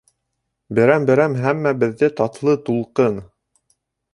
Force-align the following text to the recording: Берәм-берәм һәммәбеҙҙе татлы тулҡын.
Берәм-берәм 0.77 1.35
һәммәбеҙҙе 1.43 2.11
татлы 2.21 2.59
тулҡын. 2.71 3.21